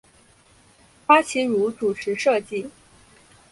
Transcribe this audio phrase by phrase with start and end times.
[1.05, 2.71] 花琦如主持设计。